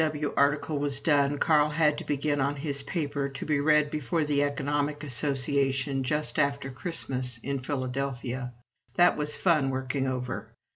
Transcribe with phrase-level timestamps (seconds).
[0.03, 0.33] W.
[0.35, 4.41] article was done, Carl had to begin on his paper to be read before the
[4.41, 8.51] Economic Association, just after Christmas, in Philadelphia.
[8.95, 10.47] That was fun working over.